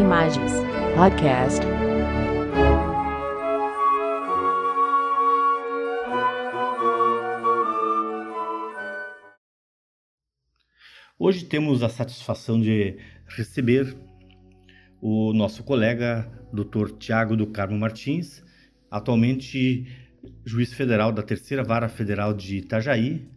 [0.00, 0.52] Imagens
[0.96, 1.60] Podcast.
[11.18, 13.94] Hoje temos a satisfação de receber
[15.02, 16.96] o nosso colega Dr.
[16.98, 18.42] Tiago do Carmo Martins,
[18.90, 19.86] atualmente
[20.46, 23.28] juiz federal da Terceira Vara Federal de Itajaí.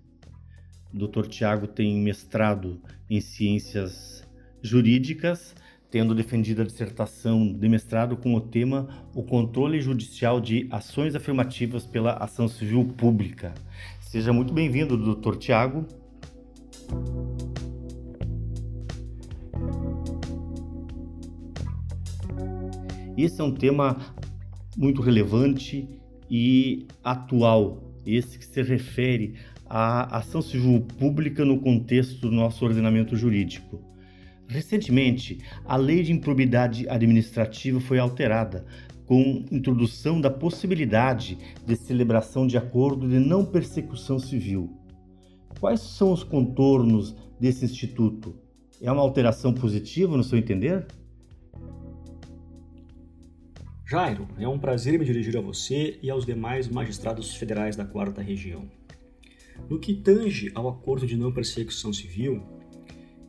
[0.93, 1.27] O Dr.
[1.27, 4.25] Tiago tem mestrado em Ciências
[4.61, 5.53] Jurídicas,
[5.93, 11.85] tendo defendido a dissertação de mestrado com o tema O controle judicial de ações afirmativas
[11.85, 13.53] pela ação civil pública.
[14.01, 15.35] Seja muito bem-vindo, Dr.
[15.35, 15.85] Tiago.
[23.15, 23.95] Esse é um tema
[24.75, 25.87] muito relevante
[26.27, 29.35] e atual, esse que se refere
[29.67, 33.92] à ação civil pública no contexto do nosso ordenamento jurídico.
[34.53, 38.67] Recentemente, a Lei de Improbidade Administrativa foi alterada,
[39.03, 44.77] com introdução da possibilidade de celebração de acordo de não persecução civil.
[45.59, 48.35] Quais são os contornos desse instituto?
[48.79, 50.85] É uma alteração positiva, no seu entender?
[53.87, 58.21] Jairo, é um prazer me dirigir a você e aos demais magistrados federais da Quarta
[58.21, 58.69] Região.
[59.67, 62.43] No que tange ao acordo de não persecução civil,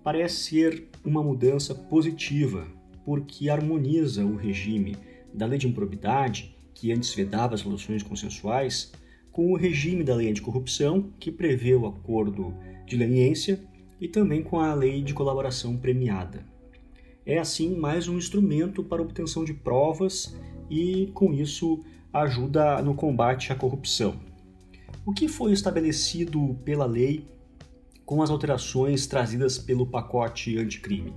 [0.05, 2.69] parece ser uma mudança positiva,
[3.05, 4.97] porque harmoniza o regime
[5.33, 8.93] da lei de improbidade, que antes vedava as soluções consensuais,
[9.33, 12.55] com o regime da lei anticorrupção, que prevê o acordo
[12.87, 13.61] de leniência,
[14.01, 16.55] e também com a lei de colaboração premiada
[17.27, 20.37] é assim mais um instrumento para obtenção de provas
[20.69, 21.81] e, com isso,
[22.13, 24.21] ajuda no combate à corrupção.
[25.07, 27.27] O que foi estabelecido pela lei
[28.05, 31.15] com as alterações trazidas pelo pacote anticrime?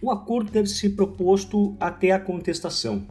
[0.00, 3.06] O acordo deve ser proposto até a contestação.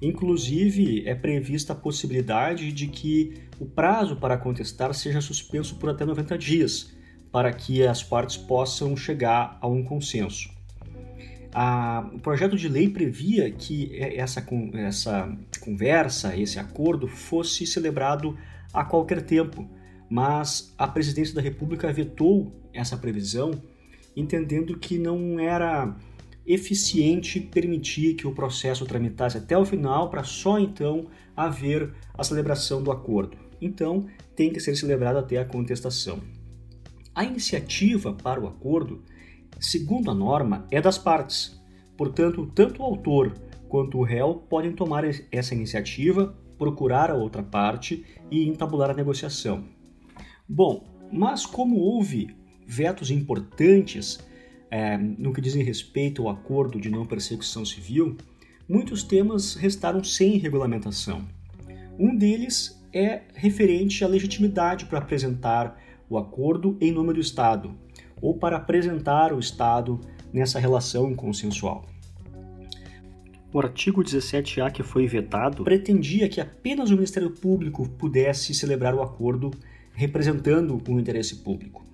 [0.00, 6.04] Inclusive, é prevista a possibilidade de que o prazo para contestar seja suspenso por até
[6.04, 6.94] 90 dias,
[7.32, 10.50] para que as partes possam chegar a um consenso.
[11.54, 18.36] A, o projeto de lei previa que essa, essa conversa, esse acordo, fosse celebrado
[18.74, 19.66] a qualquer tempo,
[20.08, 23.50] mas a presidência da República vetou essa previsão,
[24.16, 25.96] entendendo que não era
[26.46, 31.06] eficiente permitir que o processo tramitasse até o final para só então
[31.36, 33.36] haver a celebração do acordo.
[33.60, 36.20] Então, tem que ser celebrado até a contestação.
[37.14, 39.02] A iniciativa para o acordo
[39.58, 41.60] segundo a norma, é das partes.
[41.96, 43.34] Portanto, tanto o autor
[43.68, 49.64] quanto o réu podem tomar essa iniciativa, procurar a outra parte e entabular a negociação.
[50.48, 52.36] Bom, mas como houve
[52.66, 54.18] vetos importantes
[54.70, 58.16] é, no que dizem respeito ao acordo de não persecução civil,
[58.68, 61.26] muitos temas restaram sem regulamentação.
[61.98, 67.74] Um deles é referente à legitimidade para apresentar o acordo em nome do Estado,
[68.20, 70.00] ou para apresentar o Estado
[70.32, 71.84] nessa relação consensual.
[73.52, 79.02] O artigo 17A que foi vetado pretendia que apenas o Ministério Público pudesse celebrar o
[79.02, 79.50] acordo
[79.96, 81.84] representando o interesse público.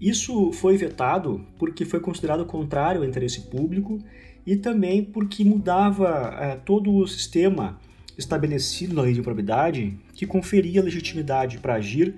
[0.00, 3.98] Isso foi vetado porque foi considerado contrário ao interesse público
[4.46, 7.78] e também porque mudava é, todo o sistema
[8.16, 12.14] estabelecido na lei de improbidade que conferia legitimidade para agir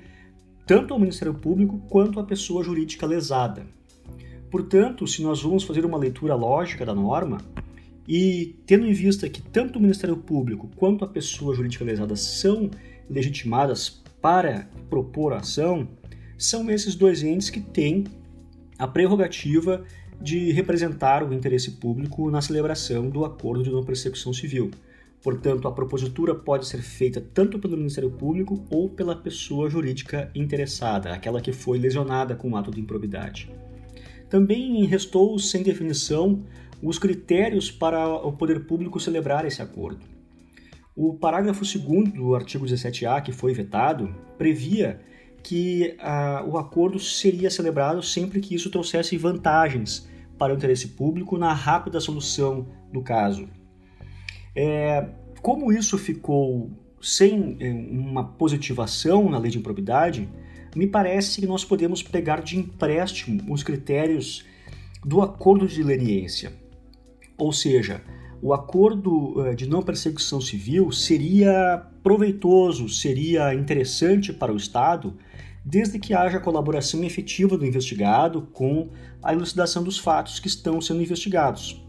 [0.67, 3.67] tanto ao Ministério Público quanto à pessoa jurídica lesada.
[4.51, 7.39] Portanto, se nós vamos fazer uma leitura lógica da norma,
[8.09, 12.71] e tendo em vista que tanto o Ministério Público quanto a pessoa jurídica lesada são
[13.09, 15.87] legitimadas para propor ação,
[16.37, 18.03] são esses dois entes que têm
[18.77, 19.85] a prerrogativa
[20.21, 24.73] de representar o interesse público na celebração do acordo de não persecução civil.
[25.23, 31.13] Portanto, a propositura pode ser feita tanto pelo Ministério Público ou pela pessoa jurídica interessada,
[31.13, 33.49] aquela que foi lesionada com o ato de improbidade.
[34.29, 36.43] Também restou sem definição
[36.83, 40.16] os critérios para o poder público celebrar esse acordo.
[40.97, 44.99] O parágrafo 2 do artigo 17A, que foi vetado, previa
[45.43, 50.09] que ah, o acordo seria celebrado sempre que isso trouxesse vantagens
[50.39, 53.47] para o interesse público na rápida solução do caso.
[54.55, 55.07] É,
[55.43, 60.27] como isso ficou sem é, uma positivação na lei de improbidade,
[60.75, 64.47] me parece que nós podemos pegar de empréstimo os critérios
[65.05, 66.53] do acordo de leniência.
[67.37, 68.03] Ou seja,
[68.43, 75.17] o acordo é, de não perseguição civil seria proveitoso, seria interessante para o Estado,
[75.65, 78.89] desde que haja colaboração efetiva do investigado com
[79.23, 81.83] a elucidação dos fatos que estão sendo investigados.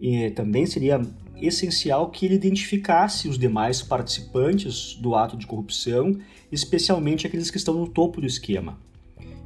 [0.00, 1.02] e também seria
[1.36, 6.18] essencial que ele identificasse os demais participantes do ato de corrupção,
[6.50, 8.78] especialmente aqueles que estão no topo do esquema.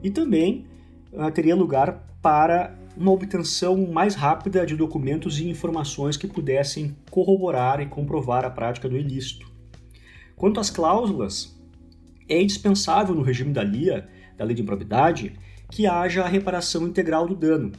[0.03, 0.67] E também
[1.13, 7.81] uh, teria lugar para uma obtenção mais rápida de documentos e informações que pudessem corroborar
[7.81, 9.51] e comprovar a prática do ilícito.
[10.37, 11.59] Quanto às cláusulas,
[12.29, 15.39] é indispensável no regime da LIA, da Lei de Improbidade,
[15.71, 17.73] que haja a reparação integral do dano,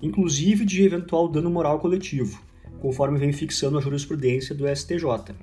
[0.00, 2.40] inclusive de eventual dano moral coletivo,
[2.80, 5.34] conforme vem fixando a jurisprudência do STJ.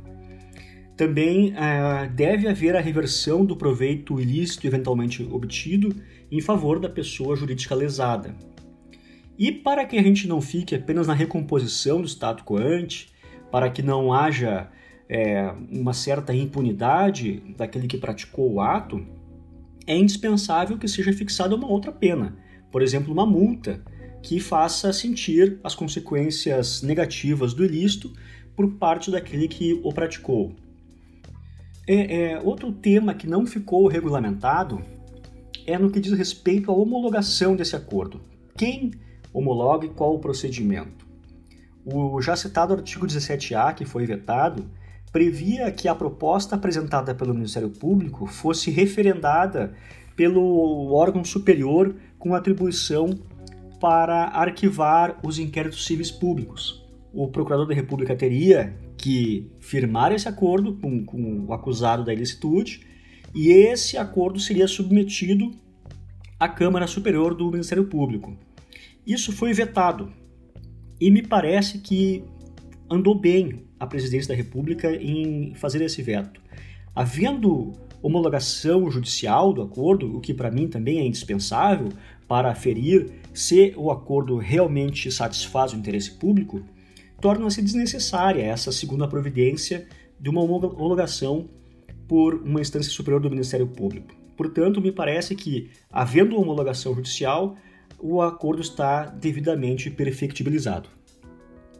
[0.95, 5.95] Também uh, deve haver a reversão do proveito ilícito eventualmente obtido
[6.31, 8.35] em favor da pessoa jurídica lesada.
[9.41, 13.11] E para que a gente não fique apenas na recomposição do status quo ante,
[13.51, 14.69] para que não haja
[15.09, 19.03] é, uma certa impunidade daquele que praticou o ato,
[19.87, 22.37] é indispensável que seja fixada uma outra pena,
[22.71, 23.83] por exemplo, uma multa,
[24.21, 28.13] que faça sentir as consequências negativas do ilícito
[28.55, 30.53] por parte daquele que o praticou.
[31.87, 34.83] É, é, outro tema que não ficou regulamentado
[35.65, 38.21] é no que diz respeito à homologação desse acordo.
[38.55, 38.91] Quem
[39.33, 41.05] homologa e qual o procedimento?
[41.85, 44.69] O já citado artigo 17A, que foi vetado,
[45.11, 49.73] previa que a proposta apresentada pelo Ministério Público fosse referendada
[50.15, 53.09] pelo órgão superior com atribuição
[53.79, 56.85] para arquivar os inquéritos civis públicos.
[57.13, 62.85] O procurador da República teria que firmar esse acordo com, com o acusado da ilicitude
[63.33, 65.51] e esse acordo seria submetido
[66.39, 68.37] à Câmara Superior do Ministério Público.
[69.05, 70.11] Isso foi vetado
[70.99, 72.23] e me parece que
[72.89, 76.39] andou bem a presidência da República em fazer esse veto.
[76.93, 81.89] Havendo homologação judicial do acordo, o que para mim também é indispensável
[82.27, 86.63] para aferir se o acordo realmente satisfaz o interesse público,
[87.19, 89.87] torna-se desnecessária essa segunda providência
[90.19, 91.49] de uma homologação
[92.07, 94.13] por uma instância superior do Ministério Público.
[94.35, 97.55] Portanto, me parece que, havendo homologação judicial,
[98.03, 100.89] o acordo está devidamente perfectibilizado.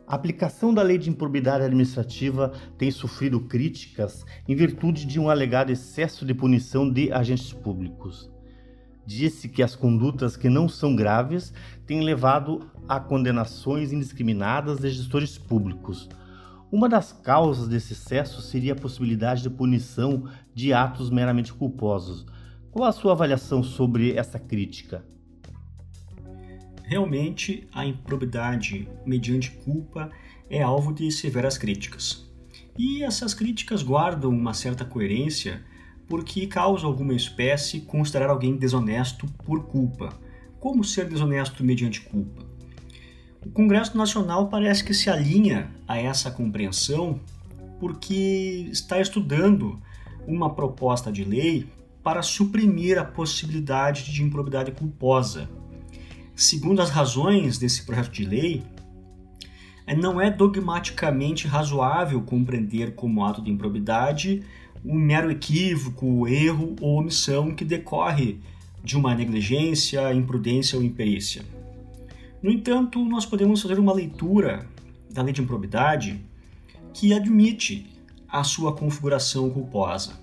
[0.07, 5.71] A aplicação da lei de improbidade administrativa tem sofrido críticas em virtude de um alegado
[5.71, 8.29] excesso de punição de agentes públicos.
[9.03, 11.51] Disse que as condutas que não são graves
[11.87, 16.07] têm levado a condenações indiscriminadas de gestores públicos.
[16.71, 22.27] Uma das causas desse excesso seria a possibilidade de punição de atos meramente culposos.
[22.69, 25.03] Qual a sua avaliação sobre essa crítica?
[26.91, 30.11] Realmente, a improbidade mediante culpa
[30.49, 32.29] é alvo de severas críticas.
[32.77, 35.63] E essas críticas guardam uma certa coerência
[36.05, 40.09] porque causa alguma espécie considerar alguém desonesto por culpa.
[40.59, 42.43] Como ser desonesto mediante culpa?
[43.45, 47.21] O Congresso Nacional parece que se alinha a essa compreensão
[47.79, 49.81] porque está estudando
[50.27, 51.69] uma proposta de lei
[52.03, 55.47] para suprimir a possibilidade de improbidade culposa
[56.41, 58.63] Segundo as razões desse projeto de lei,
[59.85, 64.41] é, não é dogmaticamente razoável compreender como ato de improbidade
[64.83, 68.39] um mero equívoco, erro ou omissão que decorre
[68.83, 71.45] de uma negligência, imprudência ou imperícia.
[72.41, 74.65] No entanto, nós podemos fazer uma leitura
[75.11, 76.25] da lei de improbidade
[76.91, 77.85] que admite
[78.27, 80.19] a sua configuração culposa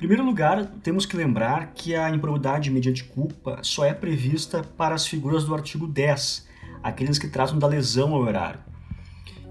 [0.00, 5.06] primeiro lugar, temos que lembrar que a improbidade mediante culpa só é prevista para as
[5.06, 6.48] figuras do artigo 10,
[6.82, 8.60] aqueles que tratam da lesão ao erário.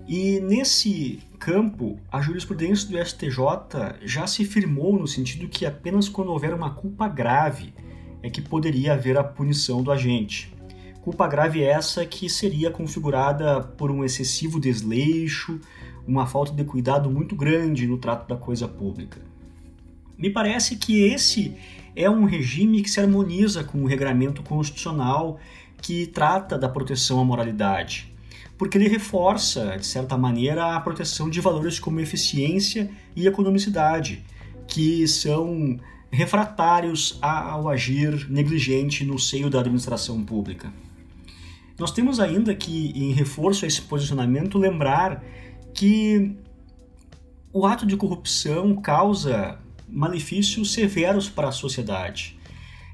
[0.08, 6.32] E nesse campo, a jurisprudência do STJ já se firmou no sentido que apenas quando
[6.32, 7.72] houver uma culpa grave
[8.24, 10.52] é que poderia haver a punição do agente.
[11.04, 15.60] Culpa grave essa que seria configurada por um excessivo desleixo,
[16.08, 19.30] uma falta de cuidado muito grande no trato da coisa pública.
[20.20, 21.56] Me parece que esse
[21.96, 25.40] é um regime que se harmoniza com o regramento constitucional
[25.82, 28.14] que trata da proteção à moralidade,
[28.58, 34.22] porque ele reforça, de certa maneira, a proteção de valores como eficiência e economicidade,
[34.68, 35.80] que são
[36.12, 40.74] refratários ao agir negligente no seio da administração pública.
[41.80, 45.24] Nós temos ainda que, em reforço a esse posicionamento, lembrar
[45.74, 46.36] que
[47.54, 49.58] o ato de corrupção causa
[49.92, 52.38] malefícios severos para a sociedade.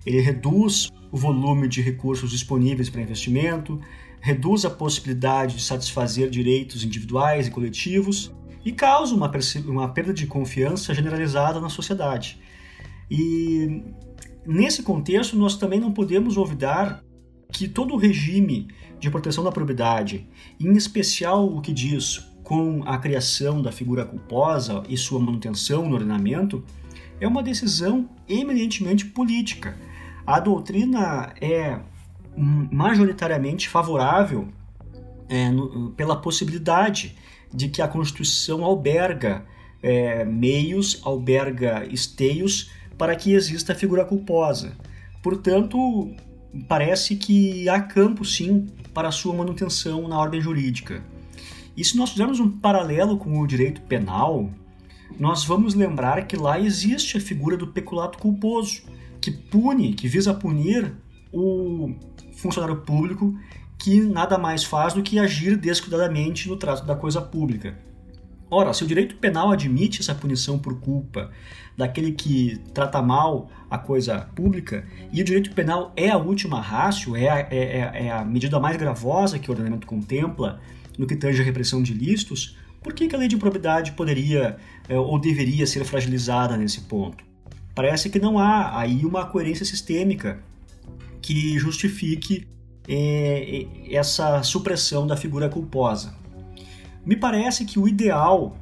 [0.05, 3.79] Ele reduz o volume de recursos disponíveis para investimento,
[4.21, 8.33] reduz a possibilidade de satisfazer direitos individuais e coletivos
[8.63, 9.31] e causa uma,
[9.67, 12.39] uma perda de confiança generalizada na sociedade.
[13.09, 13.83] E
[14.45, 17.03] nesse contexto, nós também não podemos olvidar
[17.51, 18.67] que todo o regime
[18.99, 20.27] de proteção da probidade,
[20.59, 25.95] em especial o que diz com a criação da figura culposa e sua manutenção no
[25.95, 26.63] ordenamento,
[27.19, 29.75] é uma decisão eminentemente política.
[30.25, 31.79] A doutrina é
[32.37, 34.47] majoritariamente favorável
[35.27, 37.17] é, no, pela possibilidade
[37.51, 39.43] de que a Constituição alberga
[39.81, 44.77] é, meios, alberga esteios para que exista a figura culposa.
[45.23, 46.13] Portanto,
[46.67, 51.03] parece que há campo sim para sua manutenção na ordem jurídica.
[51.75, 54.50] E se nós fizermos um paralelo com o direito penal,
[55.20, 58.84] nós vamos lembrar que lá existe a figura do peculato culposo,
[59.22, 60.94] que pune, que visa punir
[61.32, 61.94] o
[62.34, 63.38] funcionário público
[63.77, 67.77] que nada mais faz do que agir descuidadamente no trato da coisa pública.
[68.50, 71.32] Ora, se o direito penal admite essa punição por culpa
[71.75, 77.15] daquele que trata mal a coisa pública, e o direito penal é a última rácio,
[77.15, 80.62] é a, é, é, é a medida mais gravosa que o ordenamento contempla
[80.97, 84.57] no que tange a repressão de ilícitos, por que, que a lei de improbidade poderia
[84.87, 87.23] é, ou deveria ser fragilizada nesse ponto?
[87.73, 90.39] Parece que não há aí uma coerência sistêmica
[91.21, 92.47] que justifique
[92.87, 96.15] é, essa supressão da figura culposa.
[97.05, 98.55] Me parece que o ideal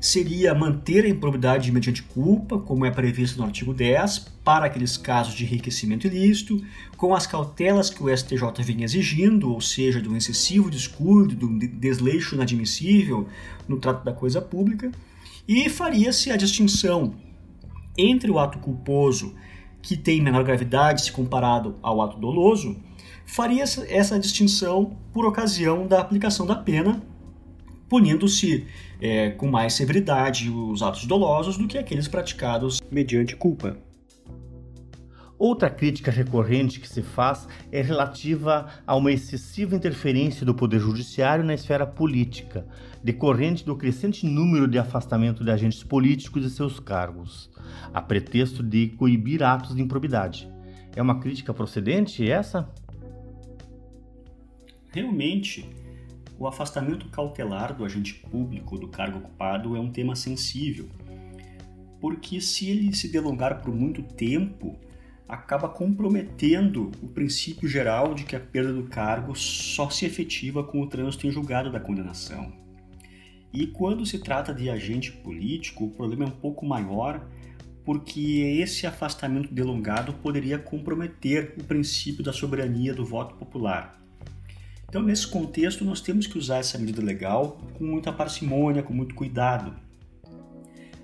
[0.00, 5.34] seria manter a improbidade mediante culpa, como é previsto no artigo 10, para aqueles casos
[5.34, 6.64] de enriquecimento ilícito,
[6.96, 12.34] com as cautelas que o STJ vinha exigindo, ou seja, do excessivo descuido, do desleixo
[12.34, 13.28] inadmissível
[13.68, 14.90] no trato da coisa pública,
[15.46, 17.14] e faria-se a distinção
[17.98, 19.34] entre o ato culposo,
[19.82, 22.76] que tem menor gravidade se comparado ao ato doloso,
[23.26, 27.02] faria essa distinção por ocasião da aplicação da pena
[27.90, 28.68] punindo-se
[29.00, 33.76] é, com mais severidade os atos dolosos do que aqueles praticados mediante culpa.
[35.36, 41.42] Outra crítica recorrente que se faz é relativa a uma excessiva interferência do Poder Judiciário
[41.42, 42.64] na esfera política,
[43.02, 47.50] decorrente do crescente número de afastamento de agentes políticos de seus cargos,
[47.92, 50.48] a pretexto de coibir atos de improbidade.
[50.94, 52.68] É uma crítica procedente essa?
[54.92, 55.68] Realmente,
[56.40, 60.88] o afastamento cautelar do agente público do cargo ocupado é um tema sensível,
[62.00, 64.74] porque se ele se delongar por muito tempo,
[65.28, 70.80] acaba comprometendo o princípio geral de que a perda do cargo só se efetiva com
[70.80, 72.50] o trânsito em julgado da condenação.
[73.52, 77.28] E quando se trata de agente político, o problema é um pouco maior,
[77.84, 83.99] porque esse afastamento delongado poderia comprometer o princípio da soberania do voto popular.
[84.90, 89.14] Então, nesse contexto, nós temos que usar essa medida legal com muita parcimônia, com muito
[89.14, 89.72] cuidado.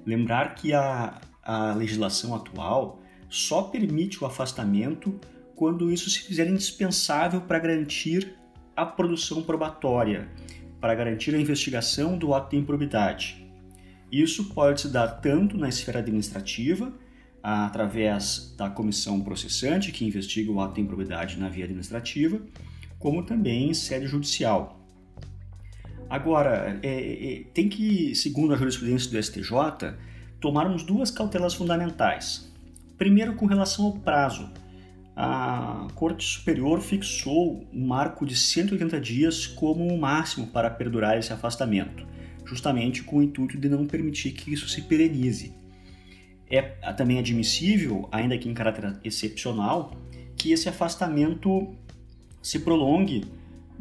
[0.05, 3.01] Lembrar que a, a legislação atual
[3.31, 5.21] só permite o afastamento
[5.55, 8.35] quando isso se fizer indispensável para garantir
[8.75, 10.29] a produção probatória,
[10.81, 13.49] para garantir a investigação do ato de improbidade.
[14.11, 16.93] Isso pode se dar tanto na esfera administrativa,
[17.41, 22.41] através da comissão processante que investiga o ato de improbidade na via administrativa,
[22.99, 24.81] como também em sede judicial.
[26.09, 29.95] Agora, é, é, tem que, segundo a jurisprudência do STJ,
[30.41, 32.53] tomarmos duas cautelas fundamentais.
[32.97, 34.49] Primeiro, com relação ao prazo.
[35.15, 41.33] A Corte Superior fixou um marco de 180 dias como o máximo para perdurar esse
[41.33, 42.07] afastamento,
[42.45, 45.55] justamente com o intuito de não permitir que isso se perenize.
[46.49, 46.61] É
[46.93, 49.97] também admissível, ainda que em caráter excepcional,
[50.37, 51.75] que esse afastamento
[52.47, 53.25] se prolongue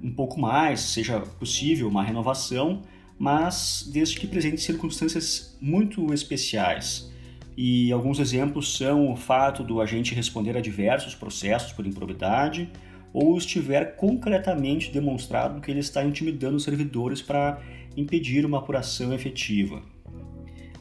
[0.04, 2.82] um pouco mais, seja possível uma renovação,
[3.18, 7.12] mas desde que presente circunstâncias muito especiais.
[7.56, 12.68] E alguns exemplos são o fato do agente responder a diversos processos por improbidade
[13.14, 17.62] ou estiver concretamente demonstrado que ele está intimidando os servidores para
[17.96, 19.84] impedir uma apuração efetiva.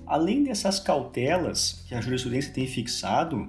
[0.07, 3.47] Além dessas cautelas que a jurisprudência tem fixado,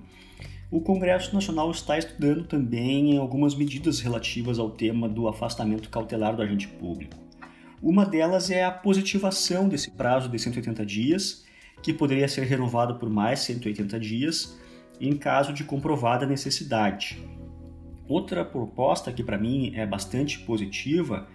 [0.75, 6.41] o Congresso Nacional está estudando também algumas medidas relativas ao tema do afastamento cautelar do
[6.41, 7.15] agente público.
[7.81, 11.45] Uma delas é a positivação desse prazo de 180 dias,
[11.81, 14.59] que poderia ser renovado por mais 180 dias
[14.99, 17.25] em caso de comprovada necessidade.
[18.05, 21.29] Outra proposta que para mim é bastante positiva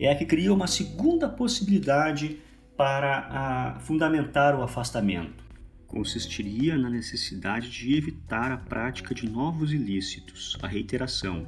[0.00, 2.40] é a que cria uma segunda possibilidade
[2.76, 5.49] para fundamentar o afastamento
[5.90, 11.46] consistiria na necessidade de evitar a prática de novos ilícitos, a reiteração.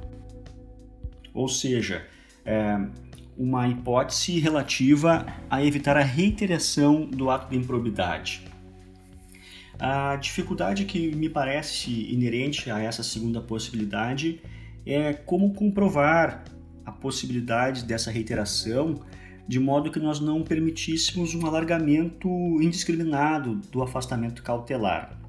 [1.33, 2.05] Ou seja,
[2.45, 2.77] é
[3.37, 8.43] uma hipótese relativa a evitar a reiteração do ato de improbidade.
[9.79, 14.41] A dificuldade que me parece inerente a essa segunda possibilidade
[14.85, 16.43] é como comprovar
[16.85, 19.01] a possibilidade dessa reiteração
[19.47, 22.27] de modo que nós não permitíssemos um alargamento
[22.61, 25.19] indiscriminado do afastamento cautelar.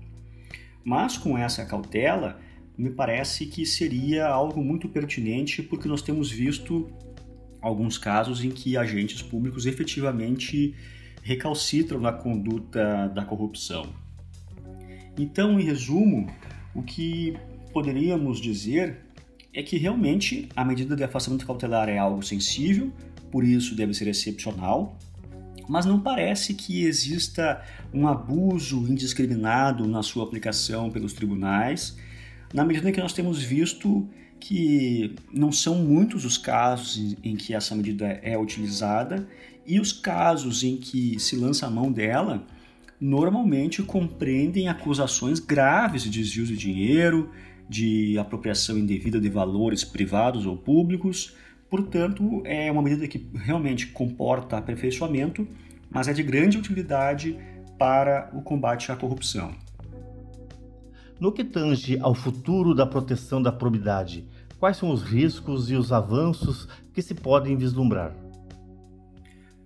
[0.84, 2.38] Mas com essa cautela,
[2.76, 6.88] me parece que seria algo muito pertinente, porque nós temos visto
[7.60, 10.74] alguns casos em que agentes públicos efetivamente
[11.22, 13.86] recalcitram na conduta da corrupção.
[15.18, 16.28] Então, em resumo,
[16.74, 17.36] o que
[17.72, 18.98] poderíamos dizer
[19.52, 22.92] é que realmente a medida de afastamento cautelar é algo sensível,
[23.34, 24.96] por isso deve ser excepcional,
[25.68, 27.60] mas não parece que exista
[27.92, 31.96] um abuso indiscriminado na sua aplicação pelos tribunais,
[32.52, 37.74] na medida que nós temos visto que não são muitos os casos em que essa
[37.74, 39.28] medida é utilizada
[39.66, 42.46] e os casos em que se lança a mão dela
[43.00, 47.30] normalmente compreendem acusações graves de desvio de dinheiro,
[47.68, 51.34] de apropriação indevida de valores privados ou públicos.
[51.74, 55.44] Portanto, é uma medida que realmente comporta aperfeiçoamento,
[55.90, 57.36] mas é de grande utilidade
[57.76, 59.52] para o combate à corrupção.
[61.18, 64.24] No que tange ao futuro da proteção da probidade,
[64.60, 68.14] quais são os riscos e os avanços que se podem vislumbrar?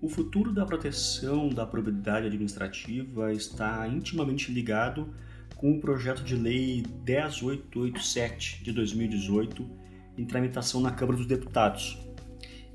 [0.00, 5.12] O futuro da proteção da probidade administrativa está intimamente ligado
[5.57, 9.87] com o projeto de lei 10887 de 2018
[10.18, 11.96] em tramitação na Câmara dos Deputados.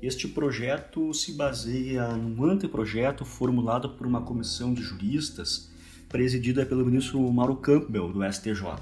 [0.02, 5.70] Este projeto se baseia num anteprojeto formulado por uma comissão de juristas
[6.08, 8.76] presidida pelo ministro Mauro Campbell, do STJ.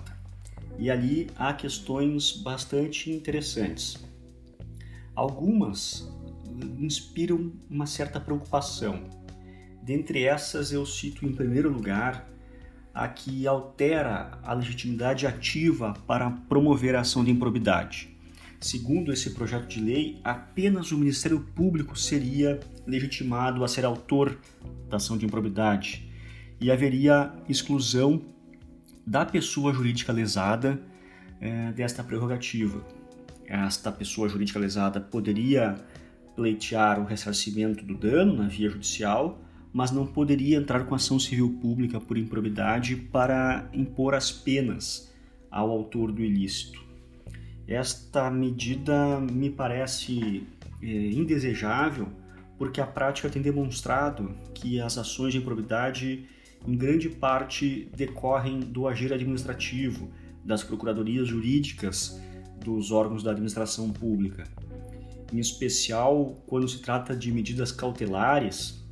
[0.78, 3.98] E ali há questões bastante interessantes.
[5.14, 6.08] Algumas
[6.78, 9.04] inspiram uma certa preocupação.
[9.82, 12.28] Dentre essas, eu cito em primeiro lugar
[12.94, 18.11] a que altera a legitimidade ativa para promover a ação de improbidade.
[18.62, 24.38] Segundo esse projeto de lei, apenas o Ministério Público seria legitimado a ser autor
[24.88, 26.08] da ação de improbidade
[26.60, 28.22] e haveria exclusão
[29.04, 30.80] da pessoa jurídica lesada
[31.40, 32.86] é, desta prerrogativa.
[33.46, 35.74] Esta pessoa jurídica lesada poderia
[36.36, 41.58] pleitear o ressarcimento do dano na via judicial, mas não poderia entrar com ação civil
[41.60, 45.12] pública por improbidade para impor as penas
[45.50, 46.91] ao autor do ilícito.
[47.72, 50.46] Esta medida me parece
[50.82, 52.06] é, indesejável
[52.58, 56.26] porque a prática tem demonstrado que as ações de improbidade
[56.68, 60.10] em grande parte decorrem do agir administrativo,
[60.44, 62.20] das procuradorias jurídicas
[62.62, 64.44] dos órgãos da administração pública.
[65.32, 68.84] Em especial quando se trata de medidas cautelares,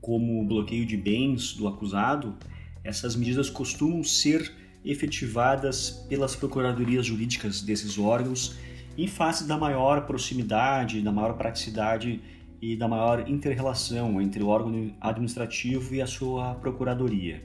[0.00, 2.36] como o bloqueio de bens do acusado,
[2.82, 4.52] essas medidas costumam ser
[4.84, 8.56] efetivadas pelas procuradorias jurídicas desses órgãos
[8.96, 12.20] em face da maior proximidade, da maior praticidade
[12.60, 17.44] e da maior interrelação entre o órgão administrativo e a sua procuradoria.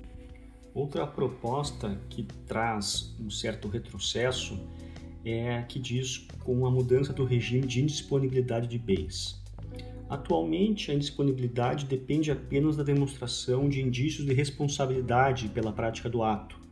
[0.73, 4.59] Outra proposta que traz um certo retrocesso
[5.23, 9.39] é a que diz com a mudança do regime de indisponibilidade de bens.
[10.09, 16.62] Atualmente, a indisponibilidade depende apenas da demonstração de indícios de responsabilidade pela prática do ato.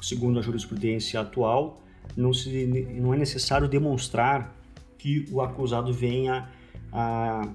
[0.00, 1.80] Segundo a jurisprudência atual,
[2.16, 2.66] não, se,
[3.00, 4.56] não é necessário demonstrar
[4.98, 6.50] que o acusado venha
[6.92, 7.48] a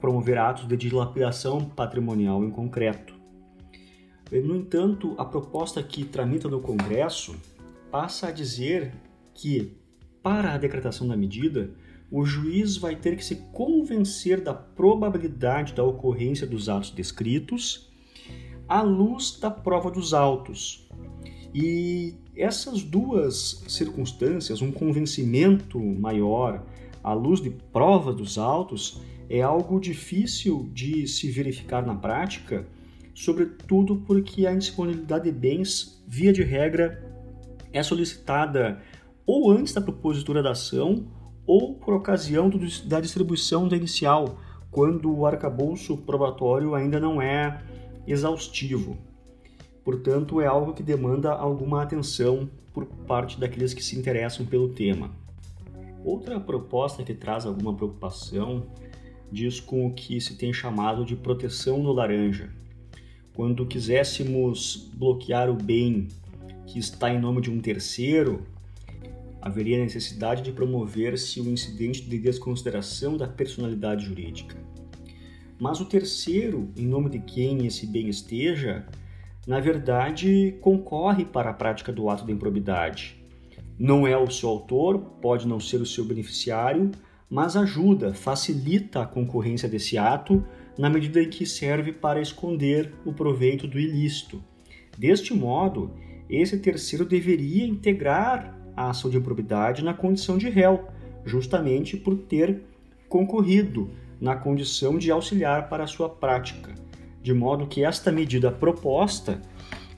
[0.00, 3.14] promover atos de dilapidação patrimonial em concreto.
[4.32, 7.34] No entanto, a proposta que tramita no Congresso
[7.90, 8.92] passa a dizer
[9.34, 9.76] que,
[10.22, 11.72] para a decretação da medida,
[12.10, 17.90] o juiz vai ter que se convencer da probabilidade da ocorrência dos atos descritos
[18.68, 20.88] à luz da prova dos autos.
[21.54, 26.64] E essas duas circunstâncias, um convencimento maior
[27.02, 32.66] à luz de prova dos autos, é algo difícil de se verificar na prática,
[33.14, 37.04] sobretudo porque a indisponibilidade de bens, via de regra,
[37.72, 38.80] é solicitada
[39.26, 41.06] ou antes da propositura da ação
[41.46, 44.38] ou por ocasião do, da distribuição da inicial,
[44.70, 47.60] quando o arcabouço probatório ainda não é
[48.06, 48.96] exaustivo.
[49.90, 55.10] Portanto, é algo que demanda alguma atenção por parte daqueles que se interessam pelo tema.
[56.04, 58.68] Outra proposta que traz alguma preocupação
[59.32, 62.50] diz com o que se tem chamado de proteção no laranja.
[63.34, 66.06] Quando quiséssemos bloquear o bem
[66.68, 68.44] que está em nome de um terceiro,
[69.42, 74.56] haveria necessidade de promover-se o um incidente de desconsideração da personalidade jurídica.
[75.58, 78.86] Mas o terceiro, em nome de quem esse bem esteja,
[79.50, 83.20] na verdade concorre para a prática do ato da improbidade.
[83.76, 86.92] Não é o seu autor, pode não ser o seu beneficiário,
[87.28, 90.44] mas ajuda, facilita a concorrência desse ato
[90.78, 94.40] na medida em que serve para esconder o proveito do ilícito.
[94.96, 95.90] Deste modo,
[96.28, 100.86] esse terceiro deveria integrar a ação de improbidade na condição de réu,
[101.24, 102.62] justamente por ter
[103.08, 106.72] concorrido na condição de auxiliar para a sua prática,
[107.22, 109.40] de modo que esta medida proposta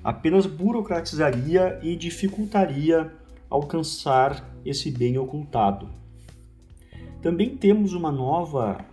[0.03, 3.13] apenas burocratizaria e dificultaria
[3.49, 5.89] alcançar esse bem ocultado.
[7.21, 8.85] Também temos uma nova,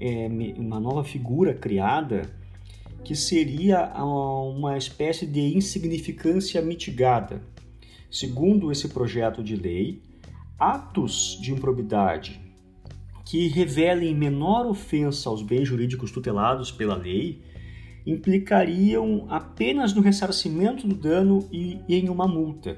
[0.00, 2.30] é, uma nova figura criada
[3.04, 7.42] que seria uma espécie de insignificância mitigada.
[8.10, 10.02] Segundo esse projeto de lei,
[10.58, 12.40] atos de improbidade
[13.24, 17.42] que revelem menor ofensa aos bens jurídicos tutelados pela lei
[18.06, 22.76] implicariam apenas no ressarcimento do dano e, em uma multa.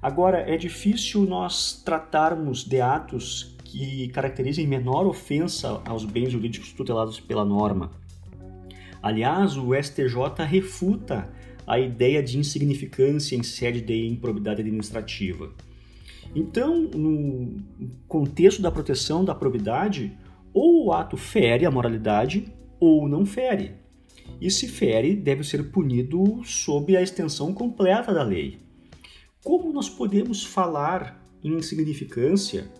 [0.00, 7.18] Agora, é difícil nós tratarmos de atos que caracterizem menor ofensa aos bens jurídicos tutelados
[7.18, 7.90] pela norma.
[9.02, 11.28] Aliás, o STJ refuta
[11.66, 15.50] a ideia de insignificância em sede de improbidade administrativa.
[16.34, 17.56] Então, no
[18.06, 20.16] contexto da proteção da probidade,
[20.52, 23.85] ou o ato fere a moralidade ou não fere.
[24.40, 28.58] E se fere, deve ser punido sob a extensão completa da lei.
[29.42, 32.70] Como nós podemos falar em insignificância,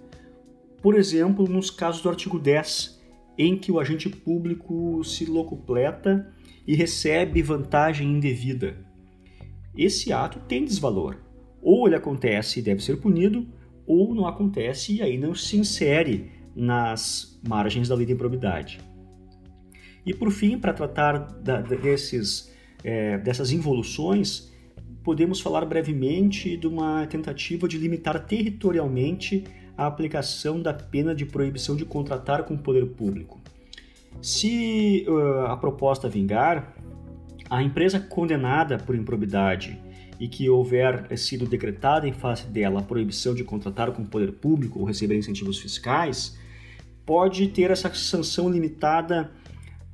[0.82, 3.00] por exemplo, nos casos do artigo 10,
[3.38, 6.32] em que o agente público se locupleta
[6.66, 8.84] e recebe vantagem indevida?
[9.76, 11.16] Esse ato tem desvalor.
[11.62, 13.46] Ou ele acontece e deve ser punido,
[13.86, 18.80] ou não acontece e aí não se insere nas margens da lei de improbidade.
[20.06, 24.52] E por fim, para tratar da, desses, é, dessas involuções,
[25.02, 29.44] podemos falar brevemente de uma tentativa de limitar territorialmente
[29.76, 33.40] a aplicação da pena de proibição de contratar com o poder público.
[34.22, 36.74] Se uh, a proposta vingar,
[37.50, 39.78] a empresa condenada por improbidade
[40.18, 44.32] e que houver sido decretada em face dela a proibição de contratar com o poder
[44.32, 46.38] público ou receber incentivos fiscais,
[47.04, 49.30] pode ter essa sanção limitada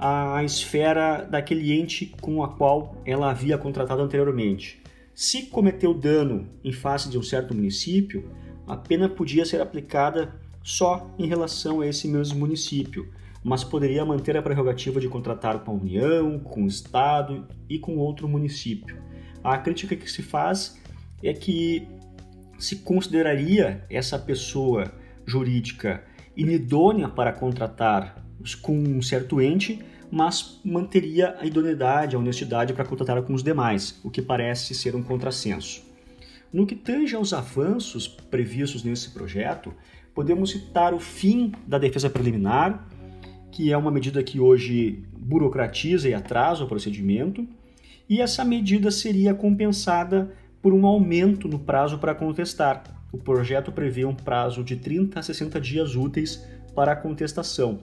[0.04, 4.82] à esfera daquele ente com a qual ela havia contratado anteriormente.
[5.14, 8.28] Se cometeu dano em face de um certo município,
[8.66, 13.12] a pena podia ser aplicada só em relação a esse mesmo município,
[13.44, 17.96] mas poderia manter a prerrogativa de contratar com a União, com o Estado e com
[17.96, 19.00] outro município.
[19.44, 20.80] A crítica que se faz
[21.22, 21.86] é que
[22.58, 24.92] se consideraria essa pessoa
[25.24, 26.02] jurídica
[26.36, 28.21] inidônea para contratar
[28.61, 33.98] com um certo ente, mas manteria a idoneidade, a honestidade para contratar com os demais,
[34.05, 35.83] o que parece ser um contrassenso.
[36.52, 39.72] No que tange aos avanços previstos nesse projeto,
[40.14, 42.87] podemos citar o fim da defesa preliminar,
[43.50, 47.48] que é uma medida que hoje burocratiza e atrasa o procedimento,
[48.09, 52.85] e essa medida seria compensada por um aumento no prazo para contestar.
[53.11, 57.81] O projeto prevê um prazo de 30 a 60 dias úteis para a contestação.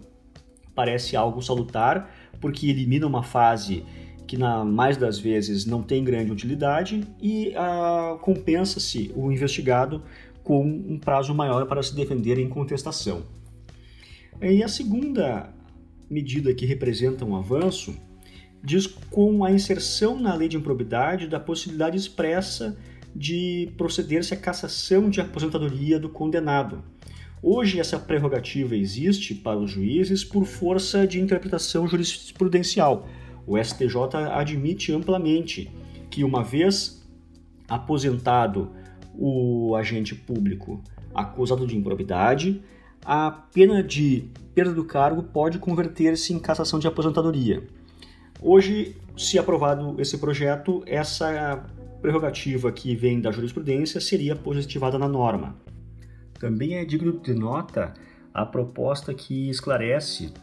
[0.80, 3.84] Parece algo salutar, porque elimina uma fase
[4.26, 10.02] que na mais das vezes não tem grande utilidade e ah, compensa-se o investigado
[10.42, 13.24] com um prazo maior para se defender em contestação.
[14.42, 15.54] E a segunda
[16.10, 17.94] medida que representa um avanço
[18.63, 22.78] diz com a inserção na lei de improbidade da possibilidade expressa
[23.13, 26.82] de proceder-se à cassação de aposentadoria do condenado.
[27.41, 33.08] Hoje, essa prerrogativa existe para os juízes por força de interpretação jurisprudencial.
[33.47, 33.95] O STJ
[34.34, 35.71] admite amplamente
[36.10, 37.08] que, uma vez
[37.67, 38.71] aposentado
[39.15, 40.84] o agente público
[41.15, 42.62] acusado de improbidade,
[43.06, 47.63] a pena de perda do cargo pode converter-se em cassação de aposentadoria.
[48.41, 51.65] Hoje, se aprovado esse projeto, essa
[52.02, 55.58] prerrogativa que vem da jurisprudência seria positivada na norma.
[56.39, 57.93] Também é digno de nota
[58.34, 60.34] a proposta que esclarece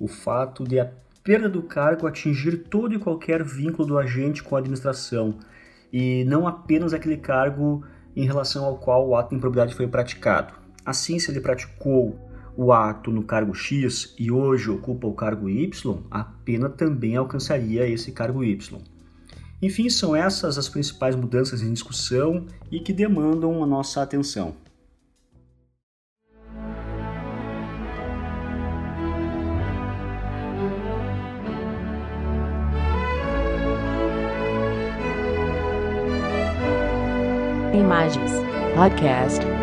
[0.00, 0.90] o fato de a
[1.22, 5.38] perda do cargo atingir todo e qualquer vínculo do agente com a administração
[5.92, 10.54] e não apenas aquele cargo em relação ao qual o ato de improbidade foi praticado.
[10.84, 12.18] Assim, se ele praticou
[12.56, 17.86] o ato no cargo X e hoje ocupa o cargo Y, a pena também alcançaria
[17.86, 18.80] esse cargo Y.
[19.60, 24.54] Enfim, são essas as principais mudanças em discussão e que demandam a nossa atenção.
[37.76, 38.32] Imagens.
[38.74, 39.55] Podcast